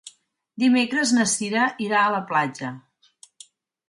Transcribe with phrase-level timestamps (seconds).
[0.61, 2.71] Dimecres na Cira irà a la platja.